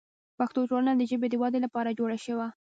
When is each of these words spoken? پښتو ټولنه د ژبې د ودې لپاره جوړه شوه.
پښتو 0.37 0.59
ټولنه 0.69 0.91
د 0.95 1.01
ژبې 1.09 1.27
د 1.29 1.35
ودې 1.41 1.59
لپاره 1.65 1.95
جوړه 1.99 2.17
شوه. 2.25 2.47